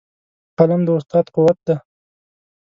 قلم 0.57 0.81
د 0.87 0.89
استاد 0.97 1.25
قوت 1.35 1.57
دی. 1.67 1.75